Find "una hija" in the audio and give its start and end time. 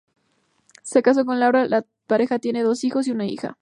3.11-3.59